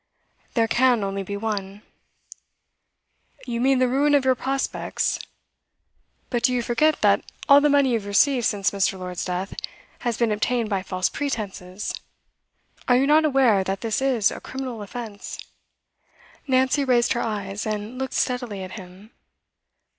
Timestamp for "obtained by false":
10.31-11.07